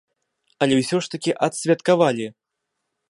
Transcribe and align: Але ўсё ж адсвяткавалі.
Але 0.65 0.73
ўсё 0.79 0.97
ж 1.07 1.21
адсвяткавалі. 1.49 2.27